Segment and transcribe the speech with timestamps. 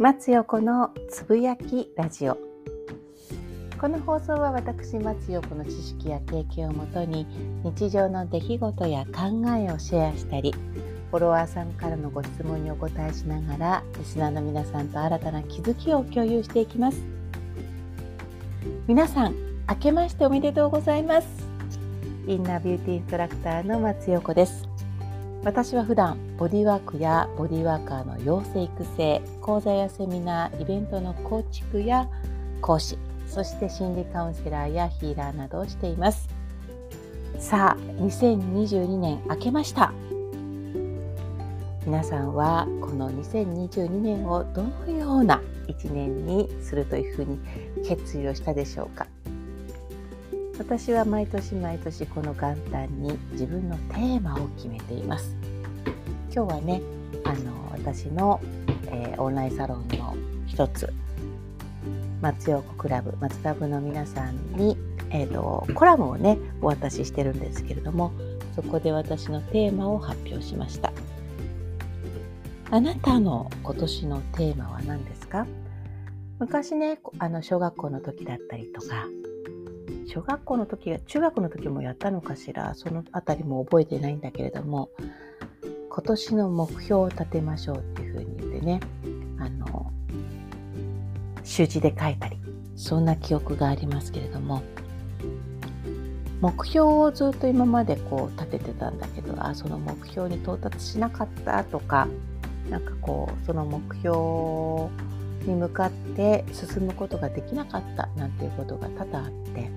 [0.00, 2.38] 松横のつぶやきラジオ。
[3.78, 7.26] この放送は私松横の知識や経験をもとに
[7.64, 10.54] 日常の出来事や考えをシェアしたり
[11.10, 17.02] フォロワーさんからのご質問にお答えしながらリスナーの皆さんと新たな気づきを共有していきます。
[18.86, 19.34] 皆さん
[19.68, 21.28] 明けましておめでとうございます。
[22.26, 24.69] インナービューティーインストラクターの松横です。
[25.42, 32.08] 私は普段ボディワークやボディワーカーの養成育成講座やセミナーイベントの構築や
[32.60, 36.28] 講師そして心理カウンセラーやヒーラーなどをしています。
[37.38, 39.92] さあ2022年明けました。
[41.86, 47.38] 皆さんはこの2022年をどのような1年にするというふうに
[47.86, 49.06] 決意をしたでしょうか？
[50.60, 55.34] 私は毎年毎年この元旦に自分のテーマを決めています。
[56.32, 56.82] 今日はね
[57.24, 58.38] あの私の、
[58.88, 60.14] えー、オンラインサロンの
[60.46, 60.92] 一つ
[62.20, 64.76] 松陽子クラブ松田部の皆さんに、
[65.08, 68.12] えーと、コラムをねお渡ししてるんですけれども
[68.54, 70.92] そこで私のテーマを発表しました。
[72.70, 75.46] あなたの今年のテーマは何ですか？
[76.38, 79.06] 昔ねあの小学校の時だったりとか
[80.06, 82.74] 小学校の時や中学の時もやったのかしら。
[82.74, 84.90] その辺りも覚えてないんだけれども
[85.88, 88.80] 今年の目標を立てましょうっていうふうに言ってね
[89.38, 89.92] あの
[91.44, 92.38] 習字で書いたり
[92.76, 94.62] そんな記憶がありますけれども
[96.40, 102.08] 目標をずっと今までこう立ててたんだけどあその目標に到達しなかったとか
[102.70, 104.90] なんかこうその目標を
[105.44, 109.70] に向かって進むことができなかったなんていうことが多々あって。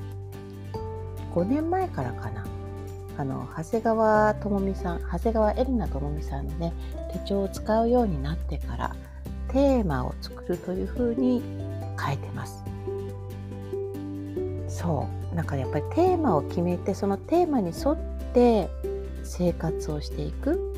[1.33, 2.45] 5年前からかな。
[3.17, 6.73] あの長谷川智美さん長谷川エリナ智美さんのね
[7.11, 8.95] 手帳を使うようになってから
[9.49, 11.43] テーマを作るというふうに
[12.03, 12.63] 書いてます。
[14.67, 15.35] そう。
[15.35, 17.97] なんかやっぱりテーマを決めてそのテーマに沿っ
[18.33, 18.69] て
[19.23, 20.73] 生活をしていく。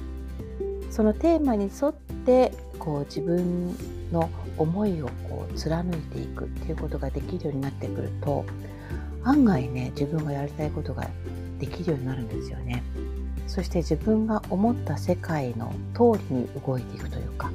[0.92, 1.94] そのテーマに沿っ
[2.26, 3.76] てこう自分
[4.12, 8.46] の思いをこう貫いていくっていうことができるようになってくると
[9.24, 11.08] 案外ね自分がやりたいことが
[11.60, 12.84] できるようになるんですよね。
[13.48, 17.52] そして自分が思った世界の通りに動いていくというか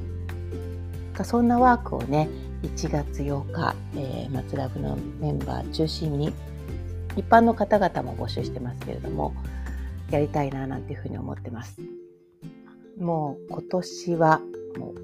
[1.23, 2.29] そんなワークをね
[2.63, 6.33] 1月8日、えー、松ラブのメンバー中心に
[7.17, 9.33] 一般の方々も募集してますけれども
[10.09, 11.79] やりたいななんていうふうに思ってます。
[12.99, 14.41] もう今年は
[14.77, 14.95] もう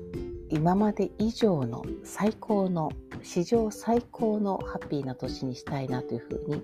[0.50, 2.92] 今まで以上の最高の
[3.22, 6.64] 史上最高のハッピーな年にしたいなというふうに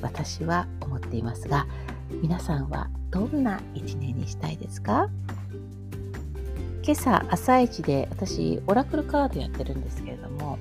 [0.00, 1.66] 私は思っていますが
[2.22, 5.08] 皆さんはどんな一年にしたいですか？
[6.82, 10.58] 今朝朝一で私オラクルカードやってるんですけれども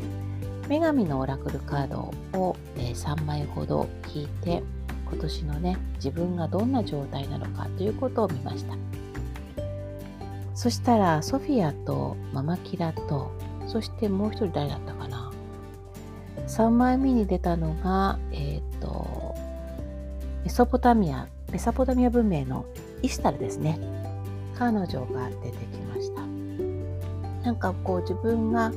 [0.67, 4.61] 女神のオラクルカードを3枚ほど引いて
[5.09, 8.75] 今年のね自分がどんな状態なのかということを見ました。
[10.57, 13.31] そしたらソフィアとママキラと
[13.67, 15.31] そしてもう一人誰だったかな。
[16.47, 19.35] 3枚目に出たのがえっ、ー、と
[20.43, 22.65] メソポタミアメソポタミア文明の
[23.03, 23.79] イスタルですね。
[24.57, 26.21] 彼女が出てきました。
[27.45, 28.71] なんかこう自分が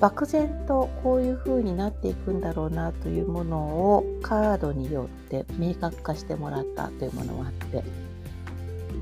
[0.00, 8.06] 漠然とこういう風になっていくんだろうなというものをカードによって明確化してもらったというものがあって。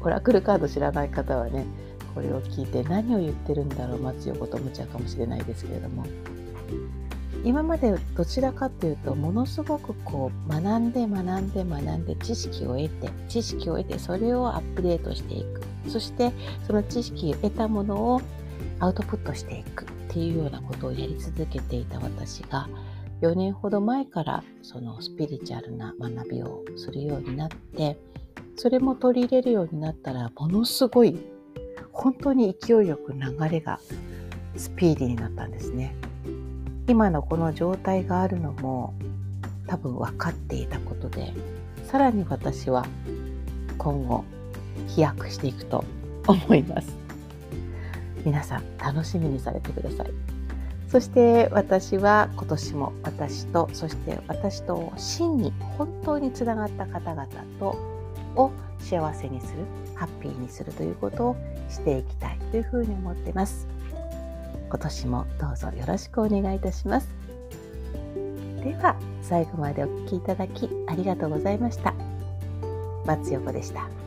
[0.04, 1.64] オラクルカード知らない方はね
[2.14, 6.04] これを聞いて何を言ってるんだろう松横と思っちゃうかもしれないですけれども。
[7.44, 15.62] 今までどちらかというとものすごくこう学んで学んで学んで知識を得て知識を得てそれをアップデートしていく。
[15.88, 16.32] そして
[16.66, 18.22] その知識を得たものを
[18.80, 19.84] アウトプットしていく。
[20.14, 22.68] っていうようなことをやり続けていた私が
[23.20, 27.98] 4年ほど前からそのスピリチュアルな学びをするようになって
[28.54, 31.18] それも取り入れるようになったらものすごい
[32.04, 33.80] 本当に勢いよく流れが
[34.56, 35.96] スピーディーになったんですね。
[36.86, 38.92] 今のこの状態があるのも
[39.66, 41.32] 多分分かっていたことで
[41.86, 42.84] さらに私は
[43.78, 44.22] 今後
[44.88, 45.82] 飛躍していくと
[46.26, 46.94] 思います
[48.22, 50.10] 皆さん楽しみにされてください
[50.88, 57.26] そして私は今年も私とそして私と真に本当につながった方々
[57.58, 57.93] と
[58.36, 59.64] を幸せにする
[59.94, 61.36] ハッピーにするということを
[61.68, 63.66] していきたいというふうに思ってます。
[64.68, 67.08] 今年もどうぞよろしくお願いいたします。
[68.62, 71.94] では最後までお聴きいただきありがとうございました。
[73.06, 74.03] 松横でした。